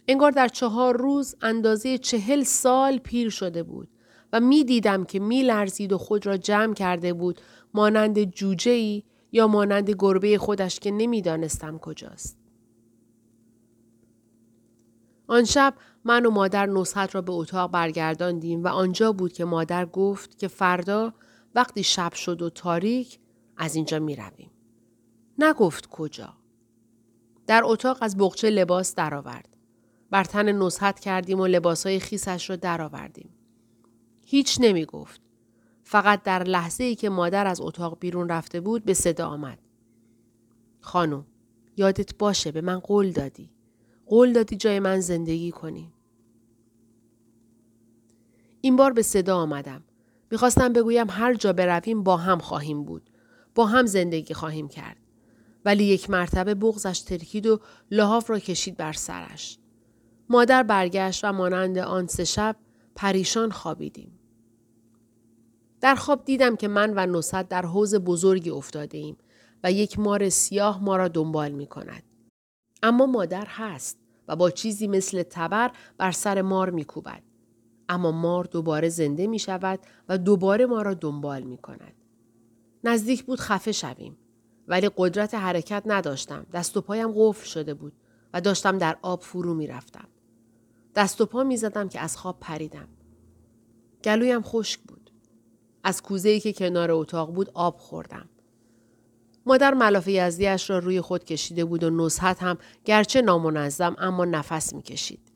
[0.08, 3.88] انگار در چهار روز اندازه چهل سال پیر شده بود
[4.32, 7.40] و می دیدم که می لرزید و خود را جمع کرده بود
[7.74, 9.02] مانند جوجه ای
[9.36, 12.38] یا مانند گربه خودش که نمی‌دانستم کجاست.
[15.26, 19.86] آن شب من و مادر نصحت را به اتاق برگرداندیم و آنجا بود که مادر
[19.86, 21.14] گفت که فردا
[21.54, 23.18] وقتی شب شد و تاریک
[23.56, 24.50] از اینجا می رویم.
[25.38, 26.34] نگفت کجا.
[27.46, 29.56] در اتاق از بغچه لباس درآورد.
[30.10, 33.30] بر تن نصحت کردیم و لباسهای خیسش را درآوردیم.
[34.24, 35.25] هیچ نمی گفت.
[35.88, 39.58] فقط در لحظه ای که مادر از اتاق بیرون رفته بود به صدا آمد.
[40.80, 41.26] خانم
[41.76, 43.50] یادت باشه به من قول دادی.
[44.06, 45.92] قول دادی جای من زندگی کنی.
[48.60, 49.84] این بار به صدا آمدم.
[50.30, 53.10] می‌خواستم بگویم هر جا برویم با هم خواهیم بود.
[53.54, 54.96] با هم زندگی خواهیم کرد.
[55.64, 59.58] ولی یک مرتبه بغزش ترکید و لحاف را کشید بر سرش.
[60.28, 62.56] مادر برگشت و مانند آن سه شب
[62.94, 64.15] پریشان خوابیدیم.
[65.80, 69.16] در خواب دیدم که من و نصد در حوز بزرگی افتاده ایم
[69.64, 72.02] و یک مار سیاه ما را دنبال می کند.
[72.82, 77.22] اما مادر هست و با چیزی مثل تبر بر سر مار می کوبد.
[77.88, 81.94] اما مار دوباره زنده می شود و دوباره ما را دنبال می کند.
[82.84, 84.16] نزدیک بود خفه شویم.
[84.68, 86.46] ولی قدرت حرکت نداشتم.
[86.52, 87.92] دست و پایم قفل شده بود
[88.34, 90.08] و داشتم در آب فرو می رفتم.
[90.94, 92.88] دست و پا می زدم که از خواب پریدم.
[94.04, 95.05] گلویم خشک بود.
[95.86, 98.28] از کوزه ای که کنار اتاق بود آب خوردم.
[99.46, 104.74] مادر ملافه یزدیش را روی خود کشیده بود و نصحت هم گرچه نامنظم اما نفس
[104.74, 105.32] می‌کشید.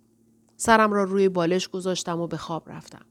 [0.57, 3.05] سرم را روی بالش گذاشتم و به خواب رفتم.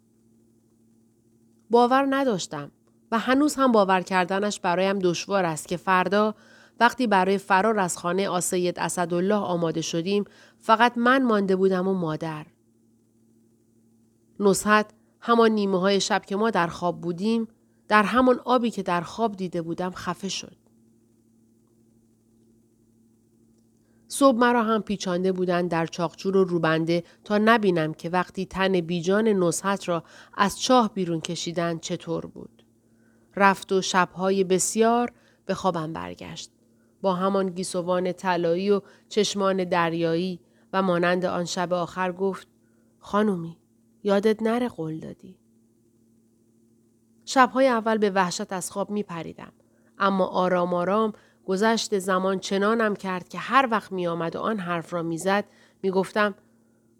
[1.69, 2.71] باور نداشتم
[3.11, 6.35] و هنوز هم باور کردنش برایم دشوار است که فردا
[6.79, 10.23] وقتی برای فرار از خانه آسید اسدالله آماده شدیم
[10.57, 12.45] فقط من مانده بودم و مادر.
[14.39, 17.47] نصحت همان نیمه های شب که ما در خواب بودیم
[17.87, 20.55] در همان آبی که در خواب دیده بودم خفه شد.
[24.07, 29.27] صبح مرا هم پیچانده بودند در چاقچور و روبنده تا نبینم که وقتی تن بیجان
[29.27, 30.03] نصحت را
[30.33, 32.63] از چاه بیرون کشیدن چطور بود.
[33.35, 35.11] رفت و شبهای بسیار
[35.45, 36.51] به خوابم برگشت.
[37.01, 40.39] با همان گیسوان طلایی و چشمان دریایی
[40.73, 42.47] و مانند آن شب آخر گفت
[42.99, 43.58] خانومی
[44.03, 45.39] یادت نره قول دادی.
[47.25, 49.53] شبهای اول به وحشت از خواب می پریدم.
[49.97, 51.13] اما آرام آرام
[51.45, 55.45] گذشت زمان چنانم کرد که هر وقت می آمد و آن حرف را می‌زد
[55.83, 56.35] می گفتم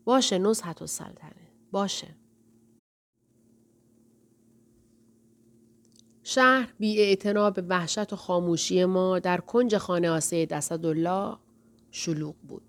[0.06, 2.08] باشه نزحت و سلطنه باشه.
[6.24, 7.16] شهر بی
[7.56, 11.38] به وحشت و خاموشی ما در کنج خانه آسه اسدالله
[11.92, 12.69] شلوغ بود.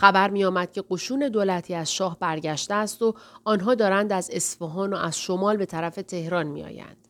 [0.00, 4.92] خبر می آمد که قشون دولتی از شاه برگشته است و آنها دارند از اصفهان
[4.92, 7.08] و از شمال به طرف تهران می آیند.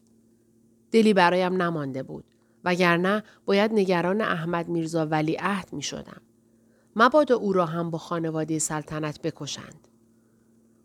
[0.92, 2.24] دلی برایم نمانده بود
[2.64, 6.20] وگرنه باید نگران احمد میرزا ولی عهد می شدم.
[6.96, 9.88] مبادا او را هم با خانواده سلطنت بکشند.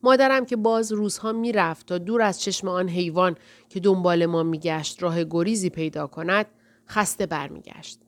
[0.04, 3.36] مادرم که باز روزها می‌رفت تا دور از چشم آن حیوان
[3.70, 6.46] که دنبال ما میگشت راه گریزی پیدا کند
[6.88, 8.05] خسته برمیگشت.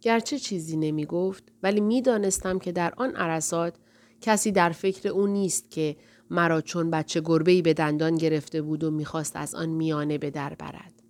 [0.00, 3.74] گرچه چیزی نمی گفت ولی می دانستم که در آن عرصات
[4.20, 5.96] کسی در فکر او نیست که
[6.30, 10.54] مرا چون بچه گربهی به دندان گرفته بود و می‌خواست از آن میانه به در
[10.54, 11.02] برد.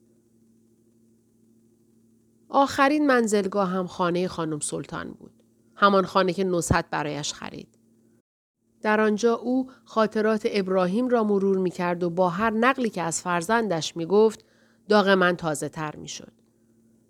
[2.49, 5.33] آخرین منزلگاه هم خانه خانم سلطان بود.
[5.75, 7.79] همان خانه که نصحت برایش خرید.
[8.83, 13.23] در آنجا او خاطرات ابراهیم را مرور می کرد و با هر نقلی که از
[13.23, 14.45] فرزندش می گفت
[14.89, 16.33] داغ من تازه تر می شد.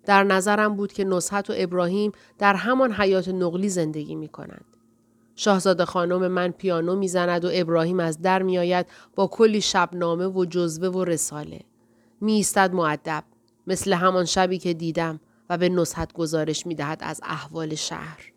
[0.05, 4.65] در نظرم بود که نصحت و ابراهیم در همان حیات نقلی زندگی می کنند.
[5.35, 8.85] شاهزاده خانم من پیانو می‌زند و ابراهیم از در میآید
[9.15, 11.61] با کلی شبنامه و جزوه و رساله.
[12.21, 13.23] می ایستد معدب
[13.67, 18.31] مثل همان شبی که دیدم و به نصحت گزارش می دهد از احوال شهر.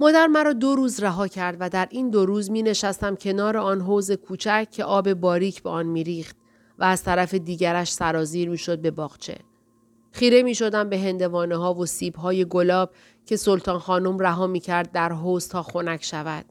[0.00, 3.80] مادر مرا دو روز رها کرد و در این دو روز می نشستم کنار آن
[3.80, 6.36] حوز کوچک که آب باریک به آن می ریخت
[6.78, 9.38] و از طرف دیگرش سرازیر می شد به باغچه.
[10.12, 12.90] خیره می شدم به هندوانه ها و سیب های گلاب
[13.26, 16.44] که سلطان خانم رها می کرد در حوز تا خنک شود.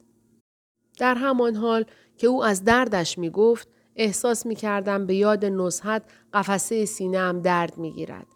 [1.00, 1.86] در همان حال
[2.18, 7.42] که او از دردش می گفت احساس می کردم به یاد نصحت قفسه سینه هم
[7.42, 8.28] درد می گیرد.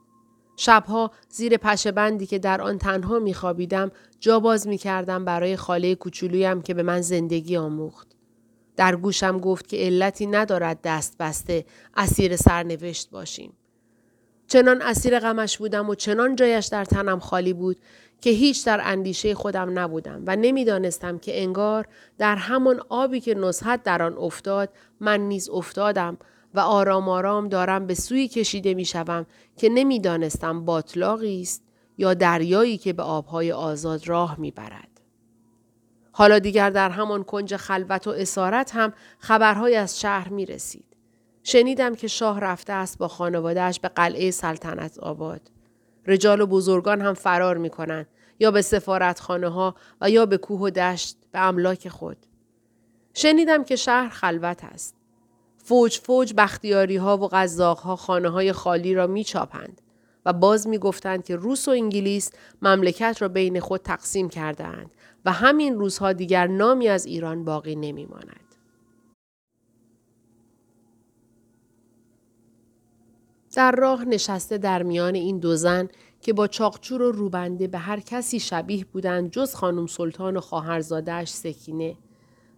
[0.56, 5.56] شبها زیر پشه بندی که در آن تنها می خوابیدم جا باز می کردم برای
[5.56, 8.17] خاله کوچولویم که به من زندگی آموخت.
[8.78, 13.54] در گوشم گفت که علتی ندارد دست بسته اسیر سرنوشت باشیم.
[14.48, 17.78] چنان اسیر غمش بودم و چنان جایش در تنم خالی بود
[18.22, 21.88] که هیچ در اندیشه خودم نبودم و نمی‌دانستم که انگار
[22.18, 26.18] در همان آبی که نصحت در آن افتاد من نیز افتادم
[26.54, 29.26] و آرام آرام دارم به سوی کشیده می شوم
[29.58, 31.64] که نمی‌دانستم باطلاقی است
[31.98, 34.97] یا دریایی که به آبهای آزاد راه می برد.
[36.18, 40.86] حالا دیگر در همان کنج خلوت و اسارت هم خبرهای از شهر می رسید.
[41.44, 45.42] شنیدم که شاه رفته است با خانوادهش به قلعه سلطنت آباد.
[46.08, 48.08] رجال و بزرگان هم فرار می کنند
[48.40, 52.18] یا به سفارتخانه ها و یا به کوه و دشت به املاک خود.
[53.14, 54.96] شنیدم که شهر خلوت است.
[55.58, 59.82] فوج فوج بختیاری ها و غذاق ها خانه های خالی را می چاپند
[60.28, 64.92] و باز می گفتند که روس و انگلیس مملکت را بین خود تقسیم کردهاند
[65.26, 68.48] و همین روزها دیگر نامی از ایران باقی نمی ماند.
[73.56, 75.88] در راه نشسته در میان این دو زن
[76.22, 81.30] که با چاقچور و روبنده به هر کسی شبیه بودند جز خانم سلطان و خواهرزادهاش
[81.30, 81.98] سکینه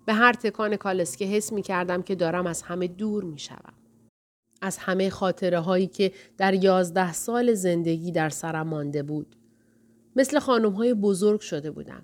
[0.05, 3.78] به هر تکان کالسکه حس می کردم که دارم از همه دور می شوم.
[4.61, 9.35] از همه خاطره هایی که در یازده سال زندگی در سرم مانده بود.
[10.15, 12.03] مثل خانم های بزرگ شده بودم.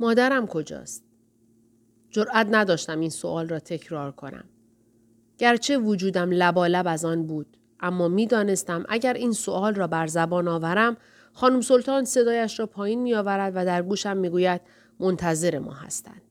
[0.00, 1.04] مادرم کجاست؟
[2.10, 4.44] جرأت نداشتم این سوال را تکرار کنم.
[5.38, 10.96] گرچه وجودم لبالب از آن بود اما می‌دانستم اگر این سوال را بر زبان آورم
[11.32, 14.60] خانم سلطان صدایش را پایین می آورد و در گوشم می گوید
[15.00, 16.22] منتظر ما هستند.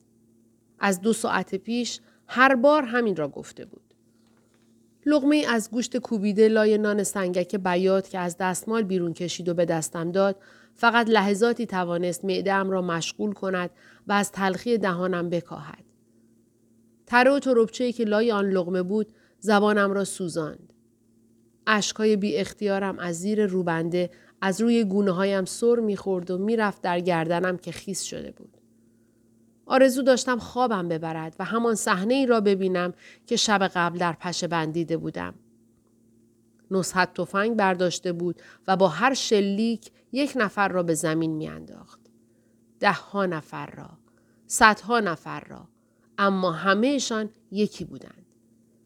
[0.78, 3.91] از دو ساعت پیش هر بار همین را گفته بود.
[5.06, 9.64] لغمه از گوشت کوبیده لای نان سنگک بیات که از دستمال بیرون کشید و به
[9.64, 10.36] دستم داد
[10.74, 13.70] فقط لحظاتی توانست معدهام را مشغول کند
[14.06, 15.84] و از تلخی دهانم بکاهد.
[17.06, 20.72] تره و تربچه‌ای که لای آن لغمه بود زبانم را سوزاند.
[21.66, 27.00] اشکای بی اختیارم از زیر روبنده از روی گونه هایم سر می‌خورد و می‌رفت در
[27.00, 28.61] گردنم که خیس شده بود.
[29.66, 32.92] آرزو داشتم خوابم ببرد و همان صحنه ای را ببینم
[33.26, 35.34] که شب قبل در پشه بندیده بودم.
[36.70, 42.00] نصحت تفنگ برداشته بود و با هر شلیک یک نفر را به زمین میانداخت.
[42.80, 43.90] ده ها نفر را،
[44.46, 45.68] صدها نفر را،
[46.18, 48.26] اما همهشان یکی بودند.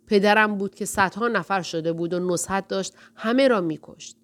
[0.07, 4.17] پدرم بود که صدها نفر شده بود و نصحت داشت همه را میکشت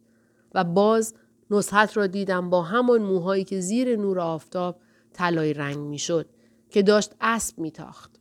[0.55, 1.15] و باز
[1.51, 4.81] نصحت را دیدم با همان موهایی که زیر نور آفتاب
[5.13, 6.27] طلای رنگ می‌شد
[6.73, 8.21] که داشت اسب میتاخت.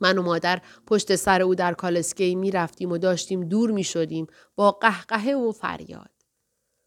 [0.00, 4.26] من و مادر پشت سر او در کالسکی می رفتیم و داشتیم دور می شدیم
[4.56, 6.10] با قهقه و فریاد.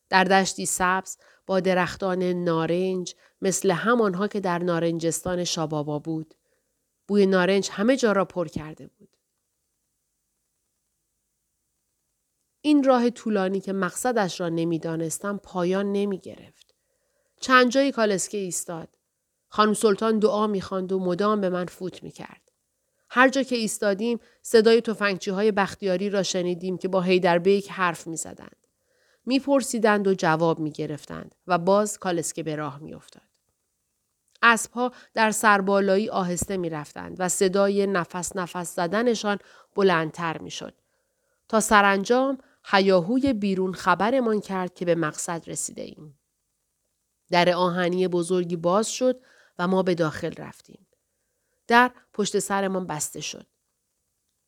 [0.09, 6.35] در دشتی سبز با درختان نارنج مثل همانها که در نارنجستان شابابا بود.
[7.07, 9.17] بوی نارنج همه جا را پر کرده بود.
[12.61, 16.75] این راه طولانی که مقصدش را نمی‌دانستم پایان نمی گرفت.
[17.39, 18.97] چند جایی کالسکه ایستاد.
[19.53, 22.41] خانم سلطان دعا می‌خواند و مدام به من فوت می‌کرد.
[23.09, 27.05] هر جا که ایستادیم صدای تفنگچی های بختیاری را شنیدیم که با
[27.43, 28.55] بیک حرف می زدند.
[29.25, 33.23] میپرسیدند و جواب می گرفتند و باز کالسکه به راه می افتاد.
[34.41, 39.37] اسبها در سربالایی آهسته می رفتند و صدای نفس نفس زدنشان
[39.75, 40.73] بلندتر می شد.
[41.49, 46.19] تا سرانجام حیاهوی بیرون خبرمان کرد که به مقصد رسیده ایم.
[47.31, 49.21] در آهنی بزرگی باز شد
[49.59, 50.87] و ما به داخل رفتیم.
[51.67, 53.47] در پشت سرمان بسته شد.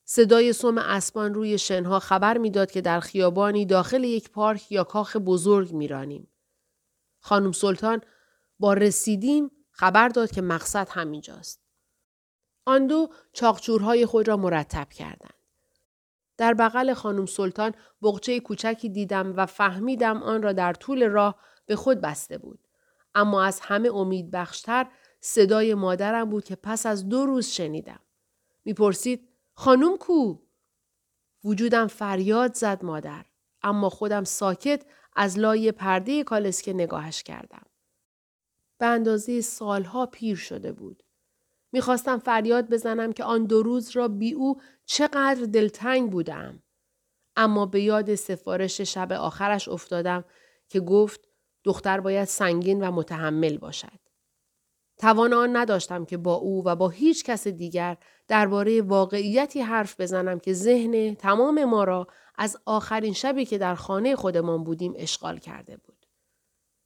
[0.05, 5.15] صدای سوم اسبان روی شنها خبر می‌داد که در خیابانی داخل یک پارک یا کاخ
[5.15, 6.27] بزرگ میرانیم.
[7.19, 8.01] خانم سلطان
[8.59, 11.61] با رسیدیم خبر داد که مقصد همینجاست.
[12.65, 15.33] آن دو چاقچورهای خود را مرتب کردند.
[16.37, 21.35] در بغل خانم سلطان بغچه کوچکی دیدم و فهمیدم آن را در طول راه
[21.65, 22.62] به خود بسته بود.
[23.15, 24.87] اما از همه امید بخشتر
[25.21, 27.99] صدای مادرم بود که پس از دو روز شنیدم.
[28.65, 30.37] می‌پرسید خانم کو؟
[31.43, 33.25] وجودم فریاد زد مادر.
[33.61, 34.85] اما خودم ساکت
[35.15, 37.65] از لای پرده کالسکه نگاهش کردم.
[38.77, 41.03] به اندازه سالها پیر شده بود.
[41.71, 46.63] می‌خواستم فریاد بزنم که آن دو روز را بی او چقدر دلتنگ بودم.
[47.35, 50.25] اما به یاد سفارش شب آخرش افتادم
[50.69, 51.32] که گفت
[51.63, 53.99] دختر باید سنگین و متحمل باشد.
[54.97, 57.97] توان آن نداشتم که با او و با هیچ کس دیگر
[58.27, 64.15] درباره واقعیتی حرف بزنم که ذهن تمام ما را از آخرین شبی که در خانه
[64.15, 66.05] خودمان بودیم اشغال کرده بود.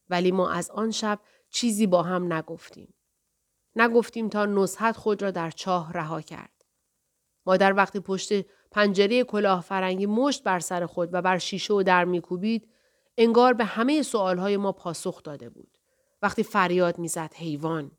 [0.09, 1.19] ولی ما از آن شب
[1.49, 2.93] چیزی با هم نگفتیم.
[3.75, 6.65] نگفتیم تا نصحت خود را در چاه رها کرد.
[7.45, 12.05] مادر وقتی پشت پنجره کلاه فرنگی مشت بر سر خود و بر شیشه و در
[12.05, 12.69] میکوبید
[13.17, 15.77] انگار به همه سوالهای ما پاسخ داده بود.
[16.21, 17.91] وقتی فریاد می‌زد حیوان.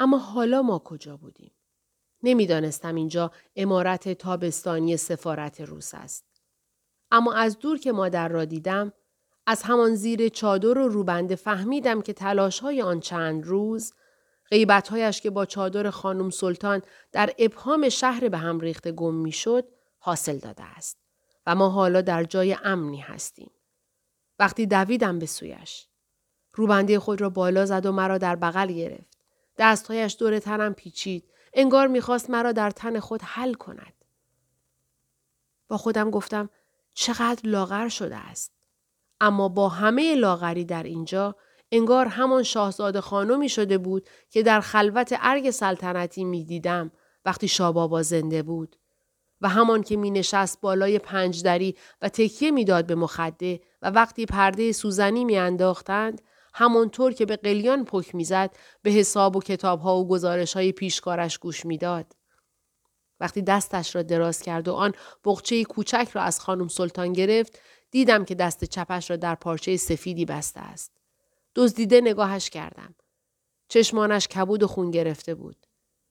[0.00, 1.52] اما حالا ما کجا بودیم؟
[2.22, 6.24] نمی‌دانستم اینجا امارت تابستانی سفارت روس است.
[7.10, 8.92] اما از دور که مادر را دیدم
[9.46, 13.92] از همان زیر چادر و روبنده فهمیدم که تلاش های آن چند روز
[14.50, 16.82] غیبتهایش که با چادر خانم سلطان
[17.12, 19.68] در ابهام شهر به هم ریخته گم می شد
[19.98, 21.05] حاصل داده است
[21.46, 23.50] و ما حالا در جای امنی هستیم.
[24.38, 25.86] وقتی دویدم به سویش.
[26.54, 29.18] روبنده خود را بالا زد و مرا در بغل گرفت.
[29.58, 31.24] دستهایش دور تنم پیچید.
[31.52, 33.92] انگار می‌خواست مرا در تن خود حل کند.
[35.68, 36.50] با خودم گفتم
[36.94, 38.52] چقدر لاغر شده است.
[39.20, 41.36] اما با همه لاغری در اینجا
[41.72, 46.92] انگار همان شاهزاده خانمی شده بود که در خلوت ارگ سلطنتی می دیدم
[47.24, 48.76] وقتی شابابا زنده بود
[49.40, 54.72] و همان که می نشست بالای پنجدری و تکیه می‌داد به مخده و وقتی پرده
[54.72, 56.22] سوزنی می انداختند
[56.54, 61.38] همانطور که به قلیان پک می‌زد به حساب و کتاب ها و گزارش های پیشکارش
[61.38, 62.12] گوش می‌داد.
[63.20, 64.92] وقتی دستش را دراز کرد و آن
[65.24, 67.58] بغچه کوچک را از خانم سلطان گرفت
[67.90, 70.92] دیدم که دست چپش را در پارچه سفیدی بسته است.
[71.54, 72.94] دزدیده نگاهش کردم.
[73.68, 75.66] چشمانش کبود و خون گرفته بود.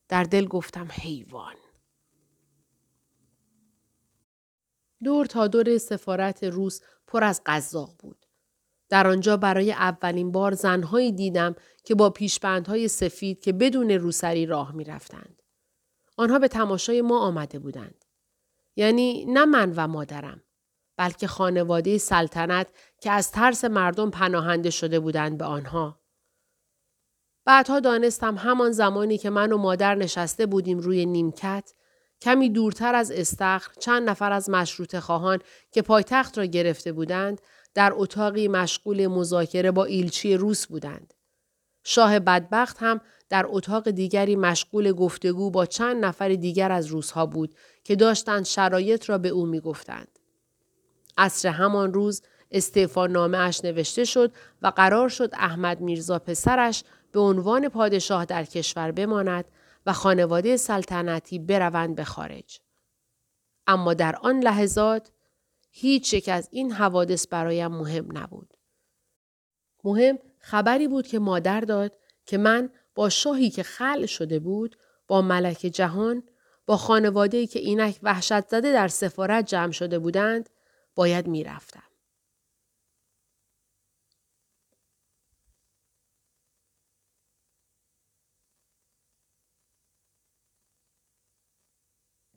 [0.08, 1.54] در دل گفتم حیوان.
[5.04, 8.26] دور تا دور سفارت روس پر از قزاق بود.
[8.88, 14.72] در آنجا برای اولین بار زنهایی دیدم که با پیشبندهای سفید که بدون روسری راه
[14.72, 15.42] می رفتند.
[16.16, 18.04] آنها به تماشای ما آمده بودند.
[18.76, 20.42] یعنی نه من و مادرم.
[20.96, 22.68] بلکه خانواده سلطنت
[23.00, 26.00] که از ترس مردم پناهنده شده بودند به آنها.
[27.44, 31.72] بعدها دانستم همان زمانی که من و مادر نشسته بودیم روی نیمکت
[32.20, 35.38] کمی دورتر از استخر چند نفر از مشروط خواهان
[35.72, 37.40] که پایتخت را گرفته بودند
[37.74, 41.14] در اتاقی مشغول مذاکره با ایلچی روس بودند.
[41.84, 47.54] شاه بدبخت هم در اتاق دیگری مشغول گفتگو با چند نفر دیگر از روزها بود
[47.84, 50.18] که داشتند شرایط را به او می گفتند.
[51.18, 57.20] عصر همان روز استعفا نامه اش نوشته شد و قرار شد احمد میرزا پسرش به
[57.20, 59.44] عنوان پادشاه در کشور بماند
[59.86, 62.60] و خانواده سلطنتی بروند به خارج.
[63.66, 65.12] اما در آن لحظات
[65.70, 68.54] هیچ یک از این حوادث برایم مهم نبود.
[69.84, 74.76] مهم خبری بود که مادر داد که من با شاهی که خل شده بود
[75.06, 76.22] با ملک جهان
[76.66, 80.48] با خانواده‌ای که اینک وحشت زده در سفارت جمع شده بودند
[80.94, 81.85] باید می‌رفتم.